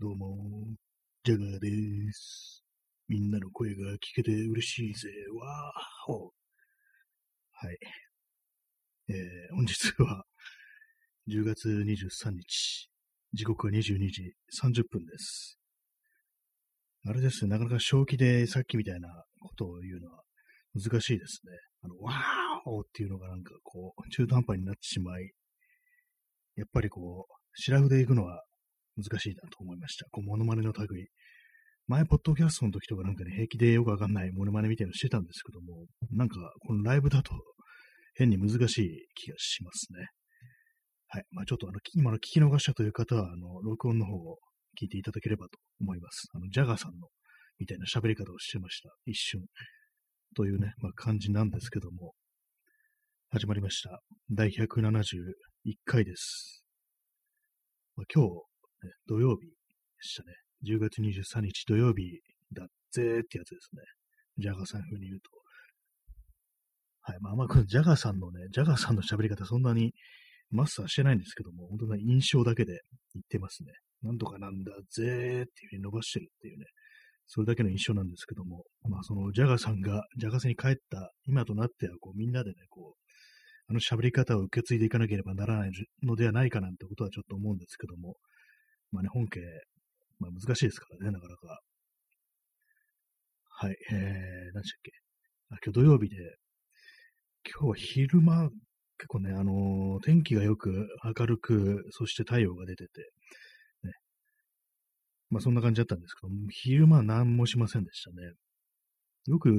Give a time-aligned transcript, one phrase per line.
[0.00, 0.74] どうも、
[1.22, 2.64] ジャガーです。
[3.06, 5.08] みんなの声が聞けて嬉しいぜ。
[5.40, 6.32] わーほ
[7.52, 7.78] はい。
[9.08, 10.24] えー、本日は
[11.28, 12.90] 10月23日、
[13.34, 15.60] 時刻は22時30分です。
[17.06, 19.08] あれですね、なかなか正気でさっきみたいな
[19.38, 20.22] ことを言うのは
[20.74, 21.52] 難しいですね。
[21.82, 22.16] あの、わー
[22.64, 25.30] ほっていうのがなんかこう、中途半端になってしまい、
[26.56, 28.42] やっぱりこう、シラフで行くのは
[28.96, 30.06] 難しいなと思いました。
[30.10, 31.08] こう、モノマネの類。
[31.86, 37.34] 前、ポッドキャストの時とかなんかね、平気でよくわかんないモノマネみたいなのしてたんですけども、なんか、このライブだと
[38.14, 40.06] 変に難しい気がしますね。
[41.08, 41.24] はい。
[41.30, 44.38] まあちょっとあの、今の聞き逃したという方は、あの、録音の方を
[44.80, 46.28] 聞いていただければと思います。
[46.32, 47.08] あの、ジャガーさんの、
[47.58, 48.90] みたいな喋り方をしてました。
[49.06, 49.42] 一瞬。
[50.36, 52.14] というね、まあ感じなんですけども、
[53.30, 54.00] 始まりました。
[54.30, 56.64] 第171回です。
[57.96, 58.42] まあ、今日、
[59.06, 59.52] 土曜日で
[60.00, 60.34] したね。
[60.66, 62.20] 10月23日土曜日
[62.52, 63.82] だぜーってやつですね。
[64.38, 65.30] ジャガーさん風に言うと。
[67.06, 67.18] はい。
[67.20, 69.92] まあ、あこのジャガーさんのね、ジャガーさんの喋り方そんなに
[70.50, 72.80] マスターしてないんですけども、本当に印象だけで
[73.14, 73.72] 言ってますね。
[74.02, 76.64] なんとかなんだぜーっていう風に伸ばしてるっていうね。
[77.26, 83.04] それだけの印象なんですけども、まあそのジャガーさんがジャガーさんに帰った今となってはこうみんなでね、こう、
[83.70, 85.70] あの喋り方を受け継いでいかなければならない
[86.02, 88.16] のではないかなんてことはちょっと思うんですけども、
[88.94, 89.40] まあね、本家、
[90.20, 91.58] まあ難しいですからね、なかなか。
[93.48, 93.96] はい、えー、
[94.54, 94.92] 何でしたっけ。
[95.50, 96.16] あ、今日土曜日で、
[97.44, 98.50] 今日は昼間、
[98.96, 100.86] 結構ね、あのー天気がよく
[101.18, 103.00] 明るく、そして太陽が出てて、
[103.82, 103.92] ね。
[105.28, 108.30] まあそんな感じだったんですけど、昼間は何もしませんでしたね。
[109.26, 109.50] よく、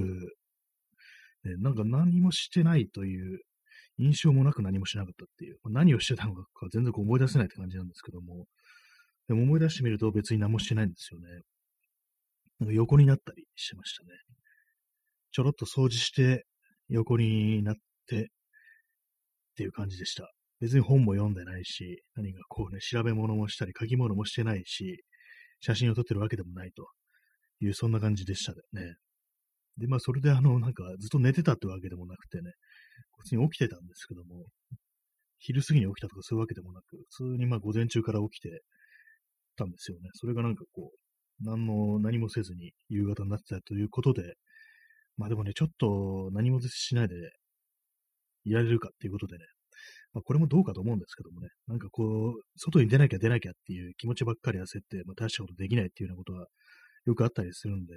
[1.43, 3.39] ね、なんか何もしてないという
[3.97, 8.45] 印象もなく何もしなかったっていう、何をしてたのか全然思い出せないって感じなんですけども、
[9.27, 11.19] でも思い出してみると別に何もしてないんですよ
[12.67, 12.73] ね。
[12.73, 14.09] 横になったりしてましたね。
[15.31, 16.45] ちょろっと掃除して
[16.89, 17.75] 横になっ
[18.07, 18.25] てっ
[19.57, 20.29] ていう感じでした。
[20.61, 25.03] 別に本も読んでないし、何かこうね、調べ物もしたり書き物もしてないし、
[25.59, 26.87] 写真を撮ってるわけでもないと
[27.59, 28.95] いう、そんな感じでしたね。
[29.77, 32.51] で、まあそれであの、なんかずっと寝てたってわけでもなくてね、
[33.17, 34.45] 普通に起きてたんですけども、
[35.39, 38.61] 昼過ぎに起きたとかそういうわけでもなく、普通にまあ午前中から起きて
[39.55, 40.09] たんですよね。
[40.13, 44.35] それがなんかこう、何の、何もせずに夕方になってたということで、
[45.17, 47.15] まあでもね、ちょっと何もしないで
[48.45, 49.45] いられるかっていうことでね、
[50.13, 56.47] まあこれもどうかと思うんですけどもね、なんかこう、外に出なきゃ出なきゃっていう気持ちばっかり焦って、まあ大したことできないっていうようなことは
[57.05, 57.93] よくあったりするんで、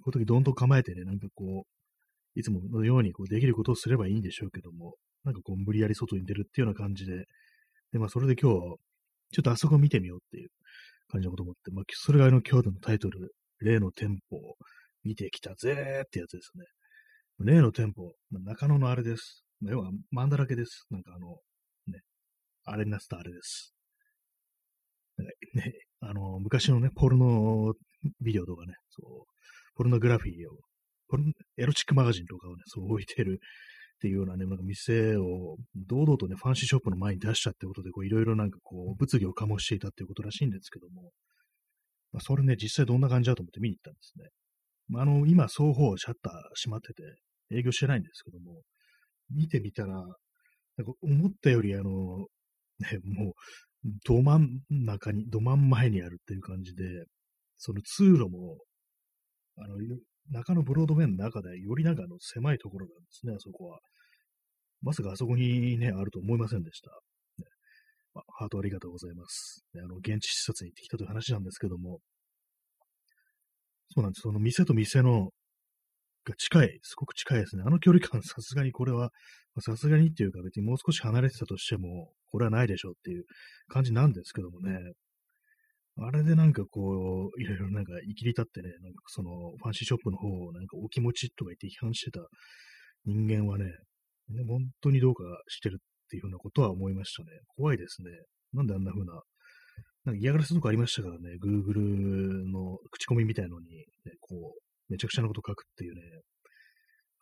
[0.00, 7.24] こういう時どんどん構えてね、なんかこう、いつものようにこうできることをすればいいんでしょうけども、なんかこう無理やり外に出るっていうような感じで、
[7.92, 8.76] で、まあそれで今日、
[9.32, 10.48] ちょっとあそこ見てみようっていう
[11.10, 14.56] 感じのことを思って、まあそれがあの今日のタイトル、例の店舗を
[15.04, 16.64] 見てきたぜーってやつですね。
[17.40, 19.44] 例の店舗、まあ、中野のあれです。
[19.60, 20.86] まあ要は、マンだらけです。
[20.90, 21.36] なんかあの、
[21.88, 22.00] ね、
[22.64, 23.74] あれになってたあれです。
[25.54, 27.74] ね、あの、昔のね、ポルノ
[28.20, 29.24] ビデオとかね、そう、
[29.76, 30.58] ポルノグラフィーを、
[31.08, 31.24] ポル
[31.56, 33.40] エロチックマガジンとかをね、そう置いてる
[34.04, 41.10] っていうようなね、なんか店を堂々とね、ファンシーショップの前に出したってことで、こう、いろいろなんかこう、物議を醸していたっていうことらしいんですけども、
[42.12, 44.28] まあ、それね、実際どんな感じだと思って見に行ったんですね。
[44.88, 47.02] まあ、あの、今、双方シャッター閉まってて、
[47.50, 48.60] 営業してないんですけども、
[49.30, 52.26] 見てみたら、なんか思ったより、あの、
[52.80, 53.34] ね、もう、
[54.04, 56.84] ど真ん中に、ど真ん前にあるっていう感じで、
[57.56, 58.58] その通路も、
[59.56, 59.78] あの、
[60.30, 63.78] 中野ブロードウェイの中でよりなんかの狭いところなんですね、あそこは。
[64.84, 66.90] まさかあそこにね、あると思いませんでした。
[66.90, 67.46] ね
[68.14, 69.64] まあ、ハートありがとうございます。
[69.74, 72.00] ね、あの、現地視察に行ってきたという話なんですけども、
[73.94, 74.22] そうなんです。
[74.22, 75.30] その店と店の、
[76.26, 77.64] が近い、すごく近いですね。
[77.66, 79.10] あの距離感、さすがにこれは、
[79.60, 83.24] さすがにっていうか別にもう少し離れてたとしても、これはないでしょうっていう
[83.68, 84.78] 感じなんですけどもね。
[85.96, 92.20] あれでなんかこう、いろいろなんか生きり立ってね、なんかそのファンシーショップの方をなんかお気持ちとか言って批判してた
[93.04, 93.70] 人間はね、
[94.30, 97.28] ね本当にどうかしてるっていうふうなことは思いましたね。
[97.56, 98.10] 怖いですね。
[98.52, 99.22] なんであんな風な、
[100.04, 103.66] なんか嫌がらせとかありましたからね、Google の口コミみたいのに、
[104.04, 106.02] ね、こう、めちゃくちゃなこと書くっていうね、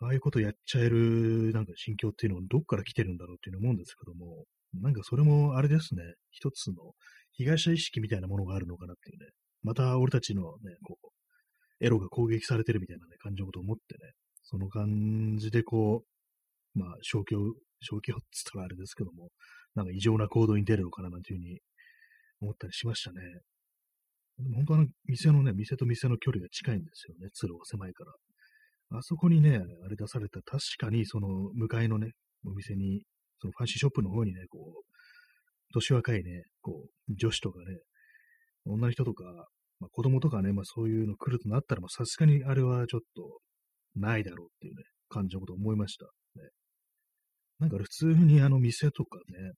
[0.00, 4.44] ああいうことやっちゃえるなんか心境っていうのはどっから来てるんだろうっていうの思うんですけども、
[4.75, 6.93] なんかそれもあれですね、一つの
[7.32, 9.31] 被害者意識みたいなものがあるのかなっていうね、
[9.62, 11.08] また俺たちのね、こう、
[11.84, 14.12] エロが攻撃されてるみたいなね、感じのことを思ってね、
[14.43, 16.12] その感じでこう、
[16.74, 17.36] まあ、消去、
[17.80, 18.20] 消去って言っ
[18.52, 19.30] たらあれですけども、
[19.74, 21.60] なんか異常な行動に出るのかななんていうふうに
[22.40, 23.20] 思ったりしましたね。
[24.54, 27.28] 本当は店のね、店と店の距離が近いんですよね。
[27.32, 28.12] 通路が狭いから。
[28.98, 32.10] あそこにね、あれ出された確かにその向かいのね、
[32.44, 33.02] お店に、
[33.40, 37.64] そのファンシーショップの方にね、こう、年若いね、こう、女子とかね、
[38.66, 39.24] 女の人とか、
[39.80, 43.40] まあ、子供とかね、まあそういうの来るとなったら、さすがにあれはちょっと
[43.96, 46.04] ないだろうっていうね、感じのことを思いました。
[46.04, 46.10] ね、
[47.62, 49.53] なんか普通にあの店とかね、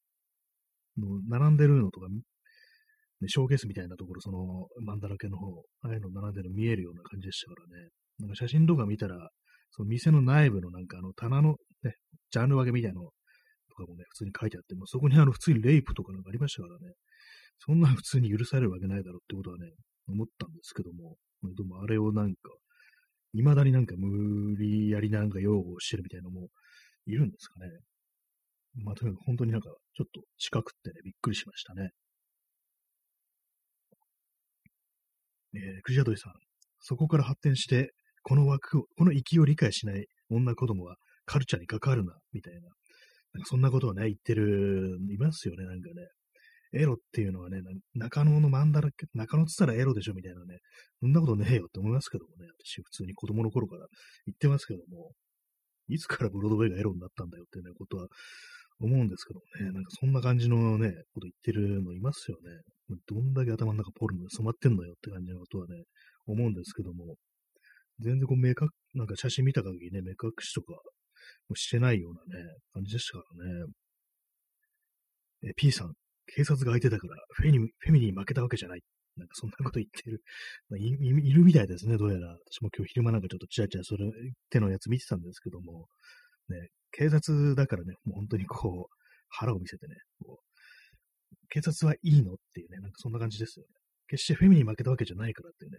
[0.98, 5.46] の並んでるのとか、ね、ショーケースみたいなところ、その、マンだらけの方、
[5.80, 7.88] ああいうの並んでるの見えるような感じでしたからね。
[8.18, 9.30] なんか写真とか見たら、
[9.70, 11.94] その店の内部のなんかあの棚のね、
[12.30, 16.92] ジャンル分けみたいなのとかもね、普通に書いてあって、もそこにあの普通にレイプとかなんかありましたからね。
[17.58, 19.72] そんな普通に許されるわけないだろうってことはね、
[20.08, 21.16] 思ったんですけども、
[21.56, 22.50] でもあれをなんか、
[23.32, 26.48] 未だになんか無理やりなんか擁護してるみたいなのも
[27.06, 27.70] いるんですかね。
[28.76, 31.90] まあ、とにかく本当になんかちょっと近くってね、びっくりしましたね。
[35.54, 36.32] えー、クジャドイさん。
[36.80, 37.92] そこから発展して、
[38.22, 42.60] この枠を、この域を理解しない女子供はカルチャーに関わるな、みたいな。
[43.34, 46.08] なんかそんなことをね、言ってる、いますよね、なんかね。
[46.76, 47.60] エロっていうのはね、
[47.94, 50.58] 中野のマンダラケ、中野って言ったらエロでしょみたいなね、
[51.00, 53.86] そんなことねえよって思いますけどもね、私普通に子供の頃から
[54.26, 55.12] 言ってますけども、
[55.88, 58.08] いつからブロードウェイがエロになったんだよってね、ことは
[58.80, 62.96] 思うんですけどもね、なんかそんな感じのね、こと言ってるのいますよね。
[63.06, 65.84] どんだけ頭の中ポルノで染まってんのよって感じのことはね、
[66.26, 67.14] 思うんですけども、
[68.00, 70.74] 全然こう目隠、なんか写真見た限りね、目隠しとか
[71.48, 73.66] もしてないようなね、感じでしたからね。
[75.46, 75.92] え、P さん、
[76.26, 78.80] 警察が相手だからフェミ、フェミニに負けたわけじゃない。
[79.16, 80.22] なんかそんなこと言ってる、
[80.68, 82.36] まあ、いいるみたいですね、どうやら。
[82.50, 84.10] 私も今日昼間なんかちょっとチラチラそれ
[84.50, 85.86] 手のやつ見てたんですけども、
[86.48, 88.94] ね、警察だからね、もう本当にこう、
[89.28, 90.54] 腹を見せてね、こう
[91.50, 93.68] 警察はいいのっていうね、なんかそんな感じですよね。
[94.08, 95.78] 決してフェミに負けたわけじゃないからっていうね、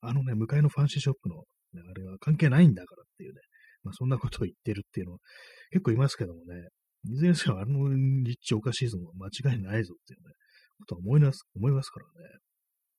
[0.00, 1.36] あのね、向かいのファンシーショップの、
[1.74, 3.40] ね、あれは関係ないんだからっていうね、
[3.82, 5.18] まあそんなことを言ってるっていうの
[5.70, 6.68] 結構いますけどもね、
[7.08, 7.88] いずれにせよあの
[8.24, 10.34] 立地おかしいぞ、間違いないぞっていうね、
[10.80, 12.12] ことは思います、思いますからね。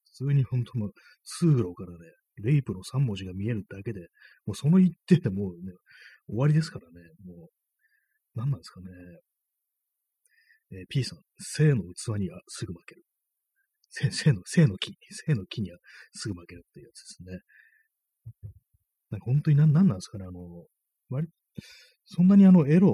[0.05, 0.89] 普通に本当の
[1.23, 1.97] 通路からね、
[2.43, 4.07] レイプの3文字が見えるだけで、
[4.45, 5.73] もうその一点でもうね、
[6.27, 7.49] 終わりですからね、もう、
[8.35, 8.87] 何なんですかね。
[10.71, 13.03] えー、P さん、性の器にはすぐ負ける。
[13.89, 15.77] 性の、性の木、性の木には
[16.13, 17.39] すぐ負けるっていうやつですね。
[19.11, 20.65] なんか本当に何なんですかね、あの、
[21.09, 21.29] 割、
[22.05, 22.91] そんなにあのエロ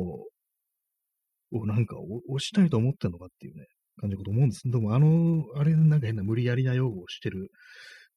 [1.52, 3.66] をなんか押したいと思ってんのかっていうね、
[3.98, 4.62] 感じのこと思うんです。
[4.70, 7.50] でもあの、あれなんか変な無理やりな用語をしてる、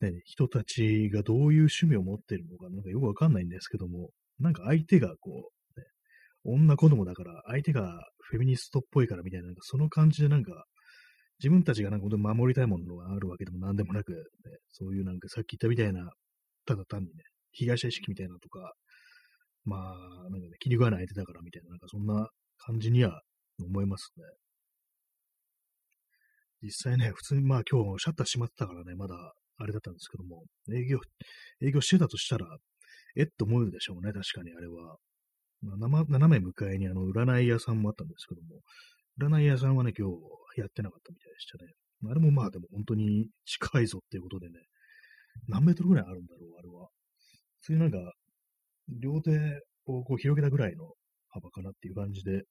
[0.00, 5.86] ね、人たちがどういう趣味を持ってるのか、なんかよくわかんないんですけども、なんか相手がこう、ね、
[6.44, 10.64] 女子供だから、相手がフェミニストっぽいからみたいな、なんかその感じでなんか、
[11.38, 14.16] 自分たちがなんか本当に守りたいものがあるわけでも何でもなく、ね、
[14.72, 16.10] そういうなんかさっき言ったみたいな、
[16.64, 17.22] ただ単にね、
[17.52, 18.72] 被害者意識みたいなとか、
[19.64, 22.28] まあ、なんかね、切り替えない相手だからみたいな、なんかそんな
[22.58, 23.20] 感じには
[23.60, 24.24] 思いますね。
[26.62, 29.14] 実際ね、普通にまあ今日シャッター閉まってたからね、まだ
[29.58, 30.98] あれだったんですけども、営業、
[31.62, 32.46] 営業してたとしたら、
[33.16, 34.96] えっと思うでしょうね、確かにあれは。
[35.62, 38.60] まあ、斜め向かいにあの占い屋さんもあったんですけども、
[39.18, 41.72] 占い屋さんはね、今日やってなかったみたいでしたね。
[42.10, 44.54] あれもまあでも本当に近いぞっていうことでね、
[45.48, 46.88] 何メートルぐらいあるんだろう、あれは。
[47.60, 48.12] 普通になんか、
[49.00, 49.30] 両手
[49.86, 50.92] をこう広げたぐらいの
[51.30, 52.42] 幅かなっていう感じで、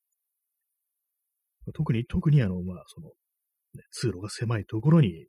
[1.74, 5.26] 特に、特にあの、まあ、その、ね、通路が狭いところに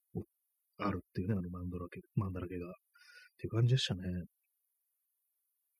[0.78, 2.68] あるっていうね、あのマンダラケ、マンダラケが。
[2.68, 2.72] っ
[3.38, 4.00] ていう感じでしたね。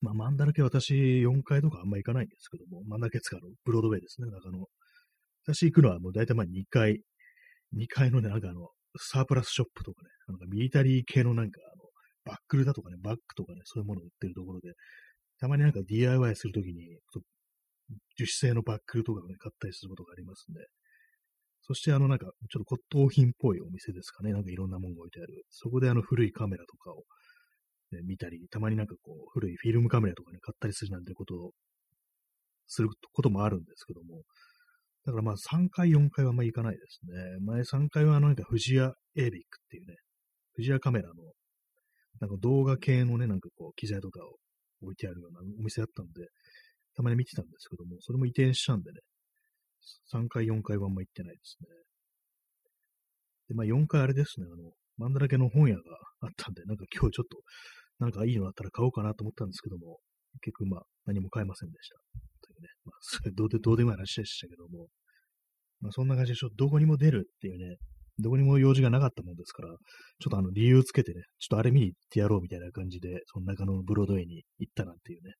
[0.01, 4.67] まあ、マンダラケ私4階とかあんま行かないんですけども、マンダラケ使うの、ブロードウェイですね、中野。
[5.47, 7.01] 私行くのはもう大体まあ2階、
[7.75, 11.85] 2階のね、なんかあの、サープラスショップとかね、なんかミリタリー系のなんかあの、
[12.25, 14.73] バックルだとかね、バッグとかね、そういうものを売ってるところで、
[15.39, 16.99] たまになんか DIY するときに、
[18.17, 20.61] 樹脂製のバックルとかをね、買ったりすることがありますんで。
[21.63, 24.33] そしてあのなんか、ちょっと骨董品っぽいお店ですかね。
[24.33, 25.45] なんかいろんなものが置いてある。
[25.51, 27.05] そこであの古いカメラとかを、
[27.93, 31.53] ね、見たり、たまになんかこう、古いフィルムカメラとかね、買ったりするなんてことを、
[32.67, 34.23] することもあるんですけども。
[35.05, 37.39] だからまあ3回、4回はあんまり行かないですね。
[37.41, 39.95] 前3回はあのなんか富士屋エービックっていうね、
[40.57, 41.15] 富士屋カメラの、
[42.21, 44.37] なんか動画系のね、なんかこう、機材とかを
[44.83, 46.29] 置いてあるようなお店だったんで、
[46.95, 49.01] たまに見てたんですけども、それも移転したんでね、
[50.13, 51.69] 3回、4回はあんま行ってないですね。
[53.49, 55.83] で、まあ4回あれですね、あの、マンダラケの本屋が
[56.21, 57.39] あったんで、なんか今日ちょっと、
[57.99, 59.99] なんかいいのあったら買おうかなと思ったんですけども、
[60.41, 61.97] 結局まあ何も買えませんでした。
[62.43, 64.89] というね、まあ それどうで、どうでもいい話でしたけども、
[65.81, 67.77] まあそんな感じで、ちょどこにも出るっていうね、
[68.19, 69.77] どこにも用事がなかったもんですから、ちょ
[70.29, 75.35] っとあの理由つけてね、ちょっとあれ見に行ってやろうみたいな感じで、その中野のブロードウェイに行ったなんていうね、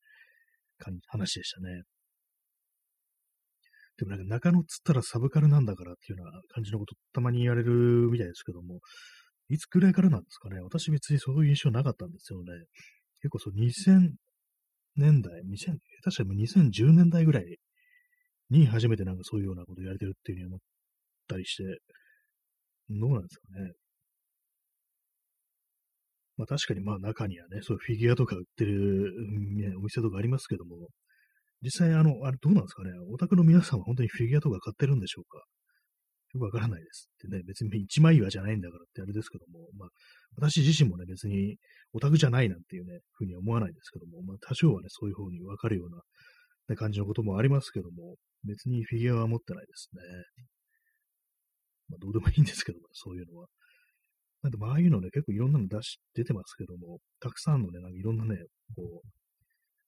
[1.07, 1.83] 話でしたね。
[3.97, 7.73] でもなんか中野っつったらサブカルなんだからっていうような感じのことたまに言われる
[8.11, 8.81] みたいですけども、
[9.49, 10.61] いつくらいからなんですかね。
[10.61, 12.53] 私別にそういう印象なかったんですよね。
[13.23, 14.11] 結構そう2000
[14.97, 17.59] 年代、2000、確かに2010年代ぐらい
[18.51, 20.59] に初めてなんかそういうようなこと言われてるっていうふうに思っ
[21.29, 21.65] たりして、
[22.91, 23.73] どうなんですかね。
[26.37, 29.13] まあ確かにまあ中にはね、そういうフィギュアとか売ってる、
[29.57, 30.89] ね、お店とかありますけども、
[31.63, 32.91] 実際あの、あれどうなんですかね。
[33.11, 35.43] オタクの皆さんは本当にフィギュアとか買ってるんでしょうか。
[36.35, 39.89] よくわからないですってね、別に一枚岩じゃないんだからってあれですけども、まあ、
[40.37, 41.57] 私自身もね、別に
[41.93, 46.03] オタクじゃないなんていうね、ふうには思わないですけども、まあ、多少はね、そういう方にわかるような、
[46.69, 50.03] ね、感じのこともありますけども、別にフィギュアは持ってないですね。
[51.89, 53.47] まあ、どうでもいいんですけども、そういうのは。
[54.43, 58.37] なんで、まあ、ああいうのね、結構いろんなの出し、出てますけども、たくさんのね、なんかいろんなね、
[58.75, 59.03] こ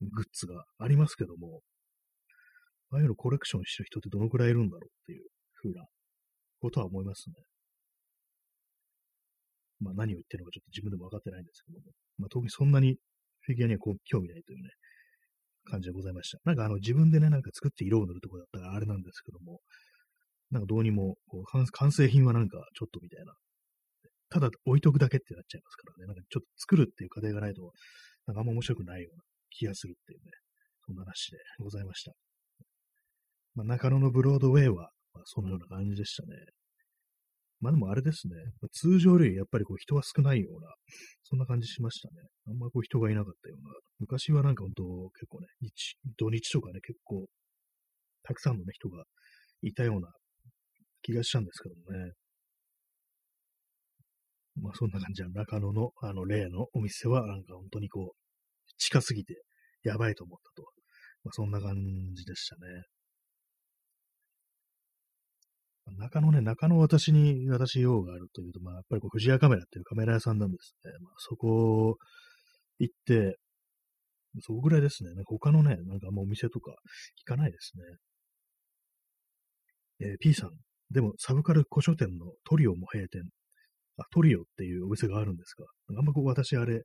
[0.01, 1.61] う、グッズがありますけども、
[2.91, 5.27] ああいうのコレクションしてる人ってどのくらいいるんだろうっていう
[5.63, 5.85] 風な
[6.61, 7.35] ことは思いますね。
[9.81, 11.85] まあ何を言ってるのかちょっと自分でも分かってないんですけども、
[12.19, 12.97] まあ特にそんなに
[13.43, 14.71] フィギュアにはこう興味ないというね、
[15.71, 16.39] 感じでございました。
[16.45, 19.61] なんかあの自分でね、なんか作って色を塗るとこだったらあれなんですけども、
[20.51, 23.35] なんかどうにもこう完成品はなんかちょっとみたいな。
[24.31, 26.07] ただ置いとくだけってなっちゃいますからね。
[26.07, 27.73] なんかちょっと作るっていう過程がないと、
[28.27, 30.33] なんかあんま面白くないような気がするっていうね、
[30.85, 32.13] そんな話でございました。
[33.55, 36.37] まあ、中野のブロードウェイは、まあ、そのような感じでしたね。
[37.61, 38.35] まあでもあれですね、
[38.73, 40.71] 通常よりやっぱりこう人は少ないような、
[41.25, 42.29] そんな感じしましたね。
[42.47, 43.75] あんまこう人がいなかったような。
[43.99, 44.85] 昔はなんか本当
[45.19, 47.27] 結構ね、日、土日とかね、結構、
[48.23, 49.03] たくさんのね、人が
[49.63, 50.09] いたような
[51.03, 52.13] 気がしたんですけどもね。
[54.63, 59.35] まあそんな感じで、中野のあの例のお店はなんか本当にこう、近すぎて
[59.83, 60.69] やばいと思ったと。
[61.25, 61.75] まあそんな感
[62.15, 62.83] じでしたね。
[65.97, 70.93] 中野ね、中野私に、私用があるというと、まあ、やっぱりこう、藤屋カメラっていうカメラ屋さんなんですね。
[71.03, 71.97] まあ、そこ
[72.79, 73.39] 行って、
[74.41, 75.15] そこぐらいですね。
[75.15, 76.73] なんか他のね、なんかもうお店とか
[77.27, 77.73] 行かないです
[80.01, 80.07] ね。
[80.11, 80.51] えー、P さん。
[80.91, 83.23] でも、サブカル古書店のトリオも閉店。
[83.99, 85.65] あ、トリオっていうお店があるんですか。
[85.99, 86.83] あんまこう私あれ、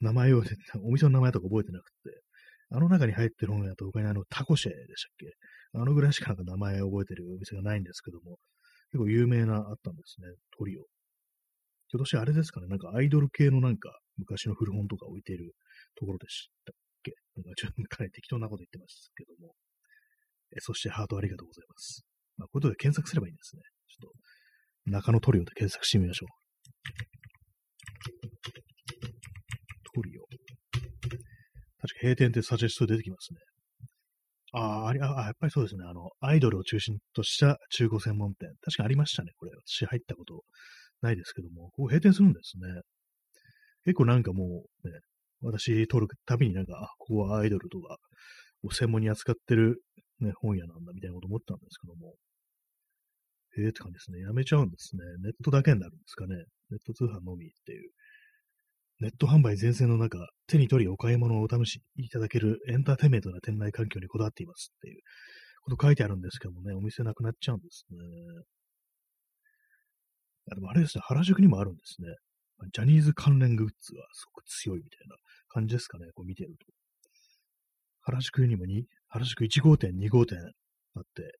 [0.00, 0.42] 名前を、
[0.82, 2.20] お店の名前とか覚えてなくて、
[2.70, 5.32] あの中に入ってる本屋と他にあのタコシェでしたっけ？
[5.74, 8.38] あのぐらいしかなんか名前を覚えてるお店がないんですけども、
[8.92, 10.84] 結構有名なあったんですね、トリオ。
[11.92, 15.54] 今年あれですかね、なんかアイドル系のなんか昔の古本とか置いてる
[15.96, 17.12] ところでしたっけ？
[17.36, 19.54] なんかちょっとかなり適当なこと言ってますけども。
[20.50, 22.06] えそしてハートありがとうございます。
[22.38, 23.60] まあ、こういうことで検索すればいいんですね。
[23.86, 24.12] ちょっ
[24.86, 26.28] と、中野トリオで検索してみましょう。
[29.92, 30.24] トリオ。
[31.84, 33.40] 確か閉店ってサジェスト出てきますね。
[34.52, 35.84] ああ、ああやっぱりそうですね。
[35.86, 38.50] あの、アイドルを中心とした中古専門店。
[38.62, 39.52] 確かありましたね、これ。
[39.66, 40.42] 私入ったこと
[41.02, 42.80] ないですけども、ここ閉店するんですね。
[43.84, 44.98] 結構なんかもう、ね、
[45.42, 47.98] 私通るたびになんか、あ、ここはアイドルとか、
[48.62, 49.82] を専門に扱ってる、
[50.20, 52.14] ね、本屋なんだみたいなこと思ったんですけども、
[53.56, 54.20] ええー、って感じですね。
[54.20, 55.02] やめちゃうんですね。
[55.22, 56.36] ネットだけになるんですかね。
[56.70, 57.90] ネット通販のみっていう。
[59.00, 65.02] ネット販売全盛の中、手に取りお買い物をお試しいただけるエンターテイメントな店内環境にこだわっていますっていう
[65.62, 67.98] こと書いてあるんですけどもね、お店なくなっちゃうんですね。
[70.50, 72.08] あでもあれですね、原宿にもあるんですね。
[72.72, 75.16] ジャニーズ関連グッズがすごく強いみたいな
[75.48, 76.66] 感じですかね、こう見てると。
[78.00, 80.38] 原宿にもに、原宿1号店、2号店
[80.96, 81.38] あって、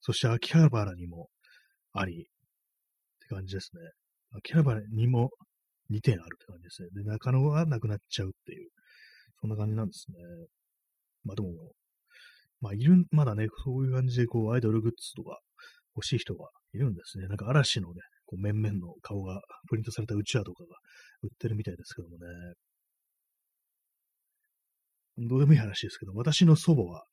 [0.00, 1.28] そして秋葉原にも
[1.92, 2.24] あり、っ
[3.20, 3.82] て感じですね。
[4.36, 5.30] 秋葉原にも
[5.90, 6.88] 2点あるって感じですね。
[7.02, 8.68] で、中野はなくなっちゃうっていう、
[9.40, 10.16] そんな感じなんですね。
[11.24, 11.48] まあでも、
[12.60, 15.38] まあいる、まだね、そういう感じでこうアイドルグッズとか
[15.94, 17.28] 欲しい人がいるんですね。
[17.28, 20.76] なんか嵐のね、こう面々の顔がプリントされたうちわとかが
[21.22, 22.26] 売ってるみたいですけどもね。
[25.18, 27.04] どうでもいい話ですけど、私の祖母は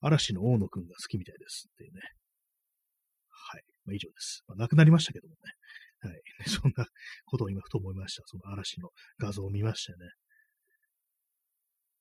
[0.00, 2.00] 嵐の大野くんが好きみたいですっていうね。
[3.30, 3.62] はい。
[3.86, 4.44] まあ以上です。
[4.46, 5.38] まあ亡くなりましたけどもね。
[6.08, 6.22] はい。
[6.48, 6.86] そんな
[7.26, 8.22] ことを今ふと思いました。
[8.26, 10.10] その嵐の画像を見ましたよね。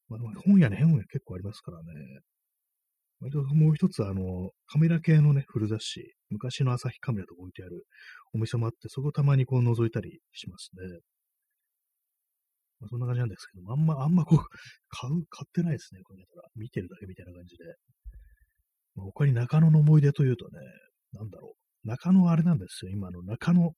[0.10, 2.20] まあ、本屋ね、本屋結構ありますからね。
[3.20, 7.86] 割ともう一つ、あの、カメラ系のね、古雑誌、昔の朝日カメラとか置いてある
[8.34, 11.00] お店もあって、そこをたまにこう覗いたりしますね。
[12.82, 14.40] まあ、そんな感じなんですけどあんま、あんまこう、
[14.90, 16.50] 買う、買ってないですね、これたら。
[16.56, 17.64] 見てるだけみたいな感じで。
[18.96, 20.60] まあ、他に中野の思い出というとね、
[21.14, 21.63] なんだろう。
[21.84, 22.92] 中野あれなんですよ。
[22.92, 23.74] 今、の、中野、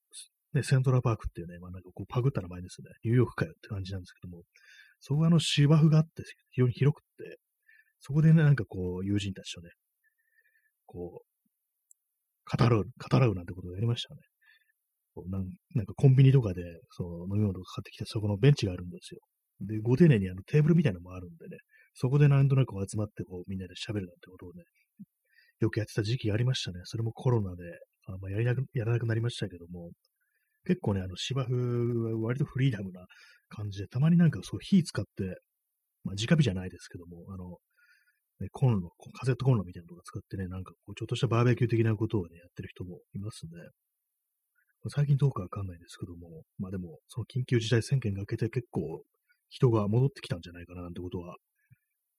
[0.53, 2.89] ね、セントラパークっていうね、まあなんかこう、パグった名前ですね。
[3.03, 4.43] ニューヨークかよって感じなんですけども、
[4.99, 7.37] そこはあの芝生があって、非常に広くって、
[7.99, 9.69] そこでね、なんかこう、友人たちとね、
[10.85, 14.21] こう、語らう、語らうなんてことをやりましたね。
[15.15, 19.21] こうなんなんかコンビニとかで、その飲み物とか買ってきて、そこのベンチがあるんですよ。
[19.61, 21.57] で、ご丁寧にあのテーブルみたいなのもあるんでね、
[21.93, 24.63] そこでなんとなく集まってこうみんなで喋るなんてことをね、
[25.61, 26.81] よくやってた時期がありましたね。
[26.83, 27.63] それもコロナで、
[28.07, 29.91] あまあ、やりなく、やらなくなりましたけども、
[30.65, 33.05] 結構ね、あの芝生は割とフリーダムな
[33.49, 35.37] 感じで、たまになんかそう火使って、
[36.03, 37.57] まあ、直火じゃないですけども、あの、
[38.39, 43.51] ね、コンロ、カセットコンロみたいなのとか使ってね、なんかこう、ちょっとしたバーベキュー的なことをね、やってる人もいますね。
[44.89, 49.01] 最近どうかわかんないですけども、まあでも、その緊急事態宣言が明けて結構
[49.49, 51.37] 人が戻ってきたんじゃないかななんてことは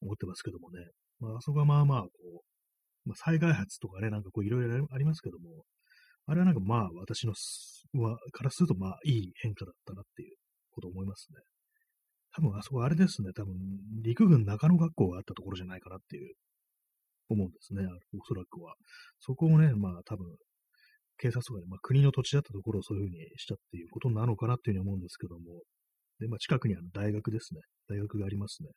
[0.00, 0.81] 思ってますけどもね。
[1.21, 2.09] まああ、そこはまあまあ、こ
[3.07, 5.64] う、まあ、再開発とかね、なんかこういろいろありますけども、
[6.26, 7.33] あれはなんかまあ私の
[8.02, 10.37] はからするとまあいい変化だったなっていう
[10.73, 11.38] ことを思いますね。
[12.35, 13.54] 多分あそこあれですね、多分
[14.02, 16.35] 陸軍中野学校があったところじゃないかなっていう
[17.28, 18.75] 思うんですね、おそらくは。
[19.21, 20.26] そこをね、まあ多分
[21.18, 25.62] 警察とかで、まあ、国の土地だったところをそういうふうにしたっていうことなのかなっていうふうに思うんですけども、
[26.21, 27.61] で、まあ、近くにあの大学ですね。
[27.88, 28.71] 大学がありますね。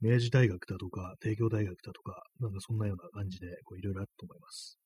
[0.00, 4.78] 明治大学だとか、帝京大学だとか、なんかそんなような感じで、こういろいろあると思います。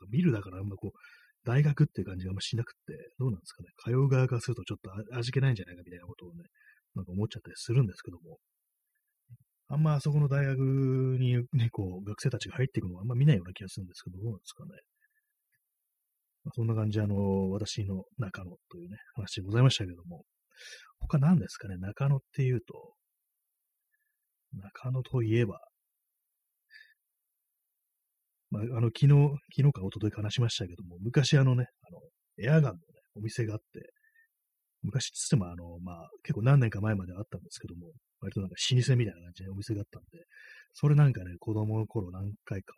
[0.00, 0.98] なんかビルだからあんまこう、
[1.44, 2.78] 大学っていう感じがあんましなくて、
[3.18, 3.68] どうなんですかね。
[3.82, 6.44] 通う側からするとちょっと味気ないんじゃないかみたいなことをね、
[6.94, 8.38] なんか思っちゃったりするんですけども、
[9.68, 10.58] あんまあそこの大学
[11.18, 14.70] にね、こう、学生たちが入っていくのはあんま見ないような気がするんですけど、どうなんですかね。
[16.44, 20.22] まあ、そんな感じで、あの、私の中野というね、話でございましたけども、
[21.00, 22.94] 他何ですかね、中野っていうと、
[24.52, 25.58] 中野といえば、
[28.50, 29.08] まあ、あの、昨日、
[29.54, 32.00] 昨日か一昨日か話しましたけども、昔あのね、あの、
[32.38, 32.78] エアガンのね、
[33.16, 33.90] お店があって、
[34.82, 40.24] 昔つってもあの、まあ、結構何年か前まであったんですけども、割となんか老舗みたいな感じでお店があったんで、
[40.74, 42.74] それなんかね、子供の頃何回か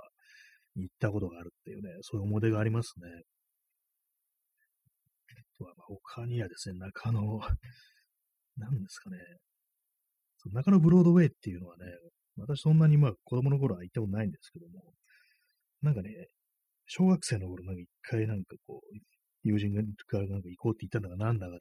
[0.77, 3.09] 行ったことがあるっていうね、そういう思い出がありますね。
[5.31, 7.21] あとは、まあ、他にはですね、中野、
[8.57, 9.19] 何ですかね、
[10.53, 11.85] 中野ブロードウェイっていうのはね、
[12.37, 14.95] 私そんなにまあ子供の頃は行ったことないんですけども、
[15.83, 16.11] なんかね、
[16.87, 18.97] 小学生の頃なんか一回なんかこう、
[19.45, 19.88] 友人がな
[20.38, 21.59] んか行こうって言ったんだかなんだかで、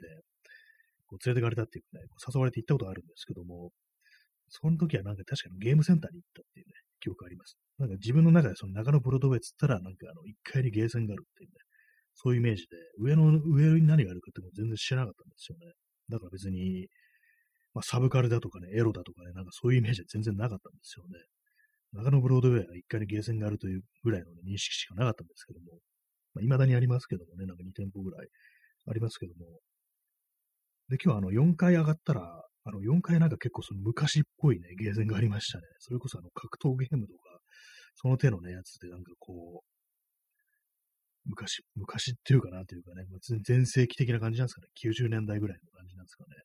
[1.07, 3.71] こう連れてかれたっていうかね、誘われて行ったことがあるんですけども、
[4.49, 7.57] その時はなんか確かにゲームセンターに行ったっていうね、記憶あります。
[7.77, 11.55] なんか自分の中でその中野ブロードウェイっつったら、なんかあの、一階にゲーセンがあるっていうね、
[12.15, 15.73] そういうイメージで、上の、上に何があるかっても全然知らなかったんですよね。
[16.09, 16.87] だから別に、
[17.73, 21.19] まあ、サブカルだとかね、エロだとかね、なんかそういうイメージは全然なかったんですよね。
[21.93, 25.79] 中野ブロードウェイは一回にゲーセンがあるというぐらいの、ね、認識しかなかったんですけども、
[26.33, 28.27] まあ、未だにありますけどもね、なんか2店舗ぐらい
[28.89, 29.59] ありますけども。
[30.89, 35.63] で、今日はあの4階上がったら、あの4階なんか結構その昔っぽいね、ゲーセンがありましたね。
[35.79, 37.19] それこそあの格闘ゲームとか、
[37.95, 39.77] その手のね、やつでなんかこう、
[41.25, 43.03] 昔、昔っていうかなというかね、
[43.43, 44.67] 全盛期的な感じなんですかね。
[44.79, 46.35] 90年代ぐらいの感じなんですかね。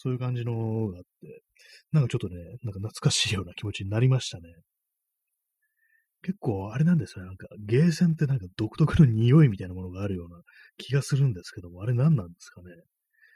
[0.00, 0.52] そういう感じの
[0.88, 1.42] があって、
[1.90, 4.44] なんかちょっとね、なんか懐かしいような気持ちになりましたね。
[6.22, 7.26] 結構あれなんですよね。
[7.28, 10.40] なんかゲーセンってなんか独特の匂いみたいなものがあるような
[10.76, 12.70] 気がするんですけども、あれ何なんですかね。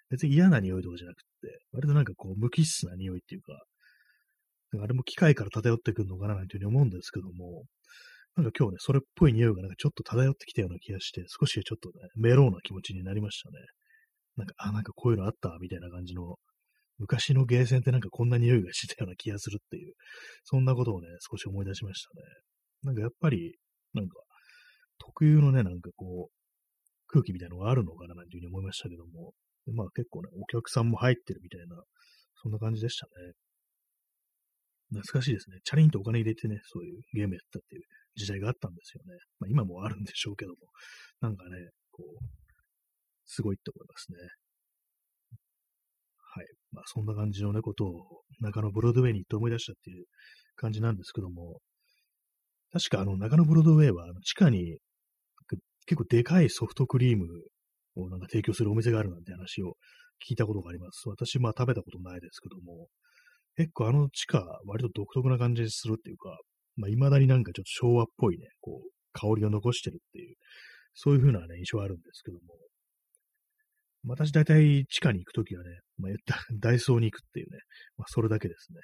[0.09, 1.27] 別に嫌な匂いとかじゃなくて、
[1.73, 3.53] 割となんかこう無機質な匂いっていうか、
[4.71, 7.65] かあれも機械から漂ってくるのかななんていうふうに思うんですけども、
[8.37, 13.57] なんか今日ね、それっぽい匂いがなんかちょっと漂ってきたような気がして、少しちょっとね、メローな気持ちになりましたね。
[14.37, 16.37] なんか、あ、なんかこういうのあった、みたいな感じの、
[17.03, 19.95] 昔のゲーセンってなんかこんな匂いがしてたような気がするっていう、
[20.45, 22.27] そんなことをね、少し思い出しましたね。
[22.85, 23.57] なんかやっぱり、
[23.93, 24.15] なんか、
[24.99, 26.43] 特有のね、なんかこう、
[27.09, 29.33] 空気みたいなのがあるのかななんていうふうに思いましたけども、
[29.67, 31.83] でまあ結構ね、お客さんも入ってるみたいな、
[32.41, 33.33] そんな感じでしたね。
[34.91, 35.59] 懐かしいですね。
[35.65, 37.83] チャリンとお金入れてね、そういうゲームやったっていう
[38.15, 39.19] 時代があったんですよね。
[39.41, 40.57] まあ今もあるんでしょうけども、
[41.21, 42.25] なんかね、こう、
[43.27, 44.19] すごいって思いますね。
[46.35, 46.47] はい。
[46.73, 50.07] まあそんな感じのね、ことを中野ブロードウェイに行って思い出したっていう
[50.57, 51.59] 感じなんですけども、
[52.73, 54.79] 確かあの中野ブロードウェイは地下に
[55.87, 57.27] 結構でかいソフトクリーム
[57.97, 59.75] をなんか提供するお店があるなんて話を
[60.27, 61.09] 聞いたことがあります。
[61.09, 62.87] 私、まあ食べたことないですけども、
[63.57, 66.39] 結構あの地下、割と独特な感じにするっていうか、
[66.77, 70.37] まあ、未だになんかちょっと昭和っぽいね、こう、香りを残してるっていう、
[70.95, 72.55] そういう風なね、印象はあるんですけども、
[74.05, 77.59] 私大体地下に行くときはね、まあ、言った ダイソーに行くっていうね、
[77.97, 78.81] まあ、それだけですね。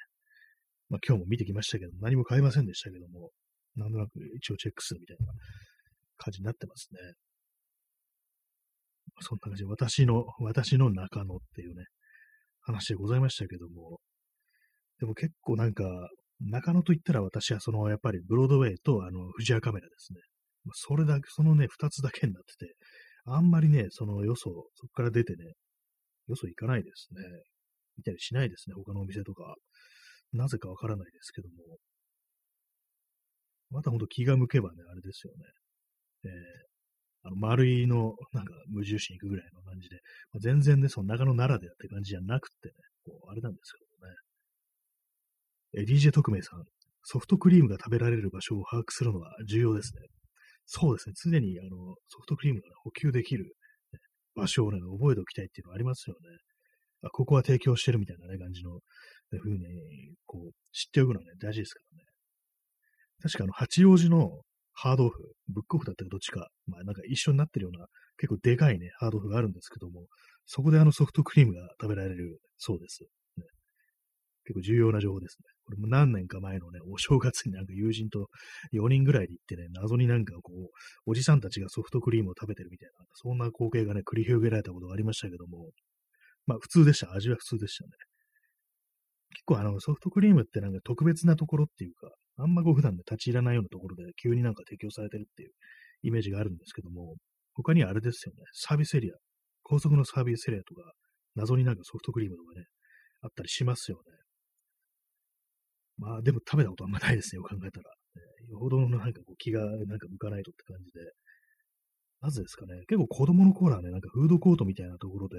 [0.88, 3.30] まあ、今日も見てきましたけど、何も買いませんでしたけども、
[3.76, 5.32] なんとなく一応チェックするみたいな
[6.16, 7.00] 感じになってますね。
[9.20, 11.84] そんな感じで、私の、私の中野っていうね、
[12.60, 14.00] 話でございましたけども、
[14.98, 15.84] でも結構なんか、
[16.40, 20.20] 中野と言ったら私はその、やっぱりブロードウェイとあの、富士屋カメラですね。
[20.72, 22.74] それだけ、そのね、二つだけになってて、
[23.34, 25.44] あんまりね、そのよそ、そこから出てね、
[26.28, 27.22] よそ行かないですね。
[27.96, 29.54] 見たりしないですね、他のお店とか。
[30.32, 31.54] なぜかわからないですけども。
[33.70, 35.44] またほんと気が向けばね、あれですよね。
[36.24, 36.30] えー、
[37.24, 39.96] あの丸いの、なんか無印に行くぐらいの感じで、
[40.32, 44.16] まあ、全然ね、その長野ならではって感じじゃなくってね、こう、あれなんですけどもね。
[45.74, 46.64] え DJ 特命さん、
[47.02, 50.00] ソフトクリームが食べられる場所を把握するのは重要ですね。
[50.70, 53.56] そうですね、常にあのソフトクリームが、補給できる、
[54.34, 56.28] 場所をね、覚えておきたいっていうのはありますよね。
[57.02, 58.74] あここは提供してるみたいなね、感じの、
[59.32, 59.64] ね、ふうに、
[60.26, 62.04] こう、知っておくのはね、大事ですからね。
[63.22, 64.42] 確かあの、八王子の
[64.74, 67.86] ハードオフ、ブックオフだったかどっちか、まあなんか一緒になってるような、
[68.18, 70.06] 結構でかいね、ハードオフがあるんですけども、
[70.44, 73.06] そこであのソフトクリームが食べられるそうです。
[74.48, 75.44] 結構重要な情報ですね。
[75.66, 78.28] これも何年か前のね、お正月になんか友人と
[78.72, 80.68] 4人ぐらいで行ってね、謎になんかこう、
[81.04, 85.68] おじさんたちがソフトクリームを食べてるみたいな、そんな光景がね、繰り広げられたことがありましたけども、
[86.46, 87.12] まあ普通でした。
[87.12, 87.90] 味は普通でしたね。
[89.34, 92.08] 結構あのソフトクリームってなんか特別なところっていうか、
[92.38, 95.50] あんまこう普段で立ち入らないようなところで急になんか提供されてるっていう
[96.02, 97.16] イメージがあるんですけども、
[97.52, 99.14] 他にあれですよね、サービスエリア、
[99.62, 100.92] 高速のサービスエリアとか、
[101.34, 102.64] 謎になんかソフトクリームとかね、
[103.20, 104.27] あったりしますよね。
[105.98, 107.90] まあでも食べたことあんまないですね、よく考えたら。
[107.90, 111.00] ね、よほどのなんかこう気がなんか向かないとって感じで。
[112.20, 115.36] なぜですかね、結構子供の頃はね、なんかフードコートみたいなところで、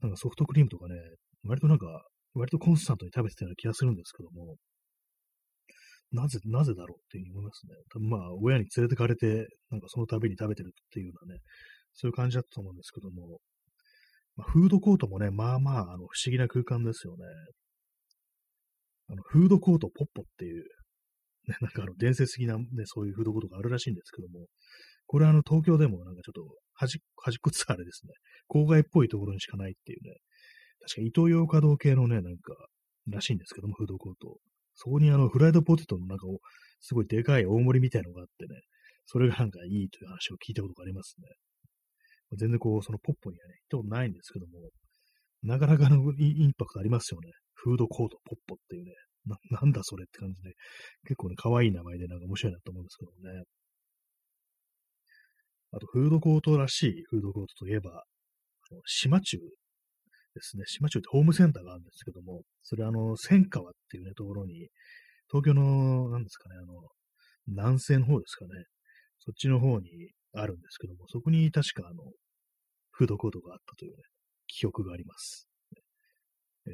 [0.00, 0.94] なんかソフトクリームとかね、
[1.44, 1.86] 割となんか、
[2.34, 4.56] 割とコンスタントに食べてたような気がするんですけども、
[6.12, 7.74] なぜ、なぜだろうっていうふうに思いますね。
[7.92, 11.40] 多分まあ、親に連れてかれて、なんかその度に食べてるっていうようなね、
[11.92, 13.40] そういう感じだったと思うんですけども、
[14.36, 17.24] まあ、フードコートもね、まあまあ、あの、不思議な空間ですよね。
[19.08, 20.64] あの、フードコートポッポっていう、
[21.48, 24.46] ね、なんかあの、伝説的なね、そういうフードコートがあるらしいんですけども、
[25.06, 26.42] これはあの、東京でもなんかちょっと
[26.74, 28.12] 端、端っこつあれですね、
[28.48, 30.16] 郊外っぽいところにしかないっていうね、
[30.80, 32.54] 確か伊東洋華堂系のね、なんか、
[33.10, 34.36] らしいんですけども、フードコート。
[34.74, 36.26] そこにあの、フライドポテトのなんか、
[36.80, 38.60] すごいでかい大盛りみたいのがあってね、
[39.06, 41.28] それがなんかいいという話を聞いたことがありますね。
[42.36, 44.52] 全然こう、そのポッポにはね、行ったことないんですけども、
[45.42, 47.30] なかなかのインパクトありますよね。
[47.58, 48.92] フードコートポッポっていうね。
[49.26, 50.54] な、 なんだそれって感じで、
[51.02, 53.44] 結構ね、可愛い名前でなんか面白いなと思うんですけどもね。
[55.72, 57.90] あと、フードコートらしいフードコートといえば、
[58.70, 59.44] あの島中で
[60.40, 60.64] すね。
[60.66, 64.68] 島中ってホームセンターがあるんですけども、それあの、千川っていうね、ところに、
[65.30, 66.88] 東京の、なんですかね、あの、
[67.46, 68.50] 南西の方ですかね。
[69.18, 72.02] そっちの方にあるんですけども、そこに確かあの、
[72.92, 74.02] フードコートがあったというね、
[74.46, 75.47] 記憶があります。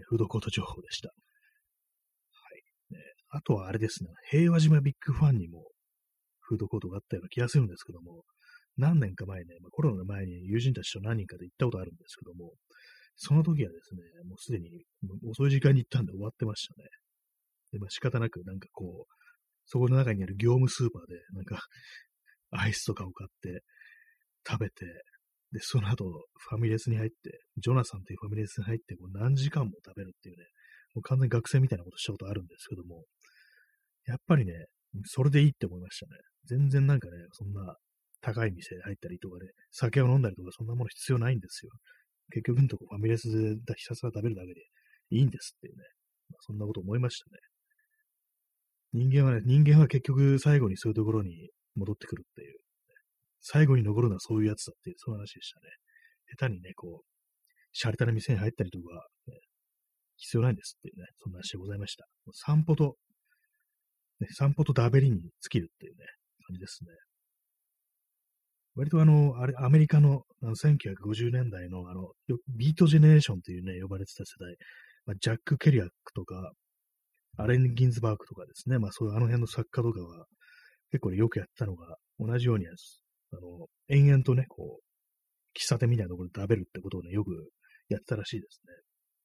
[0.03, 1.09] フードコート情報でした。
[1.09, 1.15] は
[2.57, 2.63] い。
[3.31, 5.65] あとはあれですね、平和島ビッグファンにも
[6.41, 8.23] フードコートがあったような気がするんですけども、
[8.77, 12.53] 何年か前ね、ま、コロナの前に友人たちと何人かで行ったことあるんですけども、
[13.17, 14.85] その時はですね、もうすでに
[15.29, 16.89] 遅い時間に行ったんで終わってましたね。
[17.73, 19.15] で、まあ仕方なくなんかこう、
[19.67, 21.63] そこの中にある業務スーパーで、なんか、
[22.51, 23.63] アイスとかを買って
[24.47, 24.85] 食べて、
[25.55, 26.05] で、その後、
[26.51, 30.45] ファミレスに入って、ジョナサンというファミレスに入って、こう何時間も食べるっていうね、
[30.97, 33.05] もう完全に学生みたいなことしたことあるんですけども、
[34.07, 34.53] やっぱりね、
[35.05, 36.19] それでいいって思いましたね。
[36.47, 37.77] 全然なんかね、そんな
[38.21, 41.71] 高い店入ったりとかで、酒を飲んだりとか、そんなもの必要ないんですよ。
[42.33, 44.61] 結局のとこファミレスでひたすら食べるだけで
[45.11, 45.85] いいんですっていうね。
[46.31, 47.39] まあ、そんなこと思いましたね。
[48.93, 52.64] 人間はね、人間は結局最後にそういうところに戻ってくるっていう。
[53.47, 55.69] 最後に残るのはそういうやつだっていう、そういう話でしたね。
[56.39, 57.07] 下手にね、こう、
[57.73, 59.35] シャレたな店に入ったりとか、ね、
[60.17, 62.07] 必要ないんですっていうね、そんな話でございました。
[62.33, 62.97] 散歩と、
[64.21, 66.07] ね、散歩とダベリに尽きるっていうね、
[66.47, 66.91] 感じですね。
[68.77, 72.13] 割とあの、あれ、アメリカのあの1950年代のあの、
[72.57, 74.57] ビートジェネレーションというね、呼ばれてた世代、
[75.07, 76.53] まあ、ジャック・ケルアックとか、
[77.37, 80.27] アレン・ギンズバーグとかですね、まあそういうあの辺の作家とかは、
[80.91, 82.67] 結構よくやったのが、同じように、
[83.37, 87.51] あの、延々とね、こう、喫茶店みたいなところで食べるってことをね、よく
[87.89, 88.73] やってたらしいですね。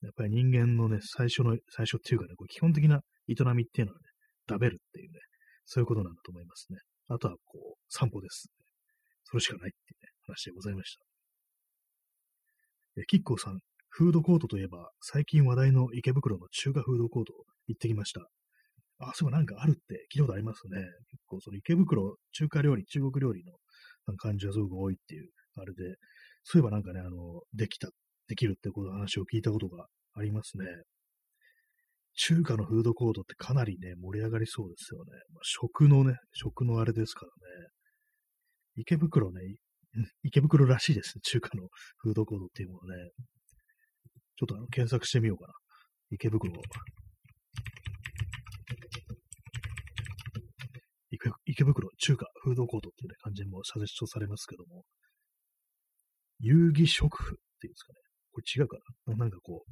[0.02, 4.06] やっぱり人間のね、最初の、最初っていうかね、こう基本的な営みっていうのはね、
[4.48, 5.19] 食べるっていうね、
[5.65, 6.80] そういうことなんだと思いますね。
[7.10, 8.50] あとは、こう、散歩です。
[9.26, 11.02] それしかないっていうね、話でございました。
[13.02, 17.34] え、キッコーさん、フードコートといえば、最近話題の池袋の中華フードコート
[17.67, 18.22] 行ってきました。
[19.00, 20.82] あ、そういえばなんかあるって聞いたことありますね。
[21.12, 23.54] 結構その池袋、中華料理、中国料理の
[24.17, 25.95] 感じがすごく多いっていう、あれで、
[26.43, 27.89] そういえばなんかね、あの、できた、
[28.28, 30.65] できるってこと話を聞いたことがありますね。
[32.15, 35.12] 中華のフードコートってかなりね、盛り上がりそうですよね。
[35.34, 37.67] まあ、食のね、食のあれですからね。
[38.76, 39.41] 池袋ね、
[40.24, 41.22] 池袋らしいですね。
[41.24, 41.67] 中華の
[41.98, 43.12] フードコートっていうものね。
[44.38, 45.54] ちょっとあの検索してみようかな。
[46.12, 46.54] 池袋。
[51.49, 54.83] 池袋中華フードコートっていう、ね、感じもサジェストされますけども。
[56.41, 57.99] 遊戯食府っていうんですかね。
[58.31, 59.15] これ違うかな？
[59.17, 59.71] なんかこう、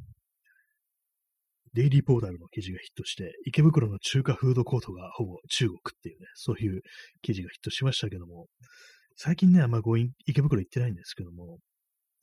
[1.73, 6.81] デイリーポータルの記事がヒットして、池袋の中華フードコートがほぼ中国っていうね、そういう
[7.21, 8.47] 記事がヒットしましたけども、
[9.15, 11.59] 最近ね、あんまこう池袋行ってないんですけども、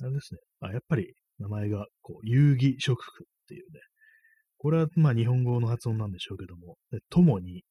[0.03, 3.81] あれですね、あやっぱり名前がこう遊戯食府っていうね、
[4.59, 6.77] これはまあ日本語の発音なんでしょうけども、
[7.09, 7.63] 友に、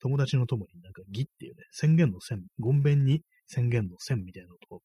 [0.00, 4.82] 友達の友になんか義っていうね、宣言の宣、ごんべんに宣言の宣みたいなのと、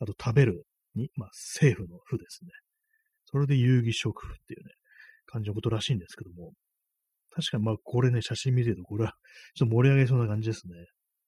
[0.00, 0.64] あと食べる
[0.94, 2.50] に、まあ政府の府ですね。
[3.24, 4.72] それで遊戯食府っていうね、
[5.26, 6.52] 感じのことらしいんですけども、
[7.34, 9.14] 確かにまあこれね、写真見てると、これは
[9.54, 10.74] ちょっと盛り上げそうな感じですね。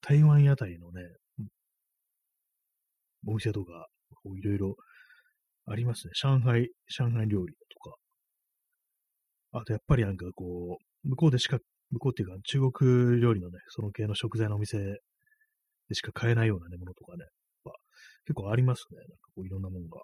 [0.01, 1.03] 台湾屋台のね、
[3.27, 3.89] お店とか、
[4.37, 4.77] いろいろ
[5.67, 6.13] ありますね。
[6.15, 7.97] 上海、上海料理とか。
[9.53, 11.59] あとやっぱりなんかこう、向こうでしか、
[11.91, 17.25] 向こうっていうか中国料理のね、その系の食材のお店でしか買えないようなね、ものとかね、
[18.27, 18.99] 結構ありますね。
[18.99, 20.03] なんかこういろんなものが。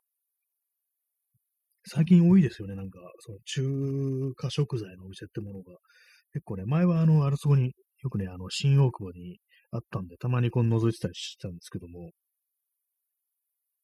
[1.85, 2.77] 最近多いですよね。
[2.77, 5.77] なんか、その中華食材のお店ってものが。
[6.33, 9.39] 結構ね、前はあの、あれそこに、よくね、あの、新大久保に
[9.73, 12.13] あったんで、たまにこの覗いてたりしたんですけども、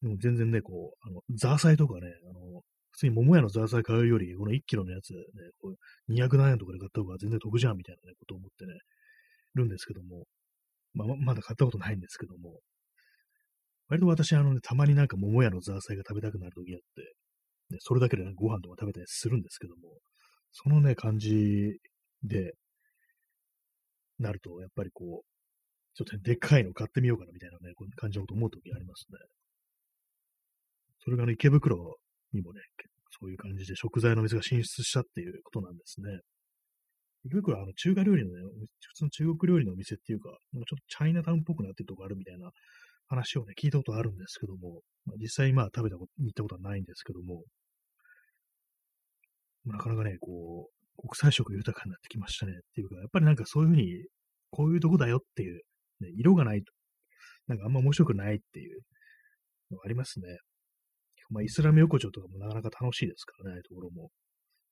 [0.03, 2.63] でも全然ね、こう、あの、ザーサイとかね、あの、
[2.99, 5.21] 普通に桃屋のザーサイ買うより、この1キロのやつね、
[5.63, 8.73] こう200何円とかで買った方が全然得じゃんみたいなね、ことを思ってね、
[9.55, 10.25] るんですけども、
[10.95, 12.59] まあ、まだ買ったことないんですけども、
[13.89, 17.03] 割と私、あのね、たまになんか桃屋のザーサイが食べたくなるときあって、
[17.71, 19.95] ね、それだけで、ね、ご飯とか食べたりするんですけども、
[20.51, 21.79] そのね、感じ
[22.25, 22.55] で、
[24.19, 29.19] なると、やっぱりこう、ちょっと、ね、でっかいの買ってみようかなみたいなね、こう感じのこと思うときありますね。
[31.05, 31.97] それがね、池袋
[32.33, 32.61] にもね、
[33.21, 36.21] そういう感じで食材の店が進出したっていうことなんですね。
[37.25, 38.41] 池袋はあの中華料理のね、
[38.81, 42.51] 普通の中国料理のお店っていうか、なんかちょっとチャイナタウンっぽくなってるとこあるみたいな
[43.09, 47.43] 話をね、聞いたことあるんですけども、まあ、実際まあ食べたこと、に行ったことはないんですけども、
[49.67, 54.05] なかなかね、こう、国際色豊かになってきましたねっていうか、やっぱりなんかそういうふうに、
[54.51, 55.61] こういうとこだよっていう、
[56.01, 56.73] ね、色がないと、
[57.47, 58.81] なんかあんま面白くないっていう
[59.71, 60.39] のがありますね。
[61.31, 64.03] まあ、イスラム横丁とかもなかなか楽しいですからね、ところも。
[64.03, 64.11] やっ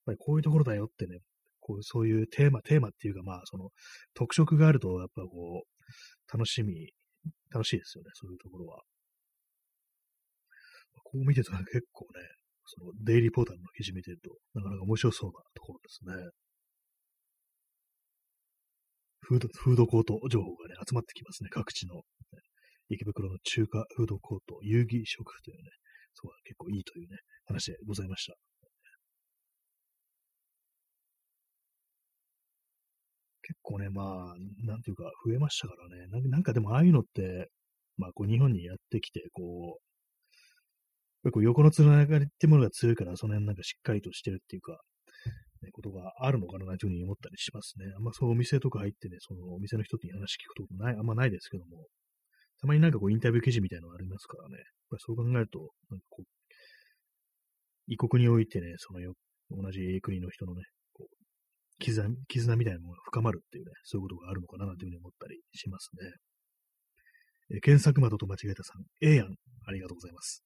[0.05, 1.19] ぱりこういうところだよってね、
[1.59, 3.69] こうそういうテーマ、テーマっていうか、まあ、その
[4.13, 6.91] 特色があると、やっぱこう、楽しみ、
[7.51, 8.81] 楽しいですよね、そういうところは。
[11.03, 12.21] こう見てたら結構ね、
[12.65, 16.29] そのデイリーポータルの記事見てると、なかなか面白そうなところですね。
[19.21, 22.03] フード、フードコート情報がね、集まってきますね、各地の、
[22.89, 25.69] 池袋の中華フードコート、遊戯食というね、
[26.17, 28.35] そこが結構いいというね、話でございました。
[33.43, 36.29] 結構ね、まあ、なんていうか、増えましたからね。
[36.29, 37.49] なんかでも、ああいうのって、
[37.95, 44.79] まあ、こう、日本にやってきて、こう、結構横のつながりってものが強いから、その辺なんかしっかりとしてるっていうか、
[45.61, 47.85] ね、ことがあるのかなというふうに思ったりしますね。
[47.95, 51.87] あんまそうお店とか入ってね、そのお店の人に話聞くことない、あんまないですけども、
[52.59, 54.57] たまになんかこうインタビュー記事みたいなのがありますからね。
[54.99, 56.25] そう考えると、なんかこう、
[57.87, 59.13] 異国においてね、そのよ、
[59.51, 61.15] 同じ国の人のね、こう、
[61.79, 66.11] 絆、絆みたいなものが深まるっていうね、そういうことがあるのかなというふうに思ったりしますね。
[67.57, 69.27] え検索窓と間違えたさん、ええやん。
[69.65, 70.43] ありがとうございます。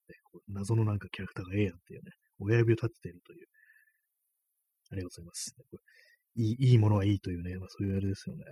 [0.50, 3.48] 謎のなんかキャラクターがええやんっていうね、親指を立てているという。
[4.92, 5.56] ありがとうございます。
[6.36, 8.44] いいいいものはいいというね、まあ、そういうあれですよね。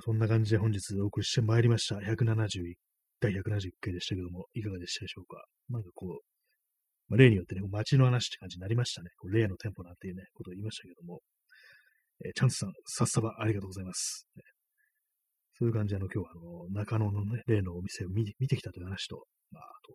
[0.00, 1.96] そんな感じで本日お送りしてまいりました。
[1.96, 2.74] 171、
[3.20, 5.44] 第171回でしたけども、いかがでしたでしょうか？
[5.68, 6.20] なんかこう、
[7.08, 9.10] まあ、例によってね、街の話って感じになりましたね。
[9.18, 11.20] こう例の店舗なんていうね、ことを言いましたけども。
[12.24, 14.26] えー、チャンスさん、さっさばありがとうございます。
[15.58, 19.94] そういう感じで、あの、今日は、あの、中野のね、例のお店を見てきたという話と、まあ、あと、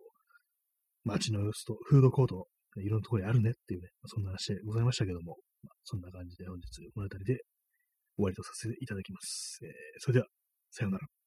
[1.04, 7.40] 街の様子と、フードコート、いろんなところにあるねっていうね、そんな話でございましたけども、まあ、そんな感じで本日、この辺りで
[8.18, 9.60] 終わりとさせていただきます。
[9.62, 10.26] えー、それでは、
[10.70, 11.17] さようなら。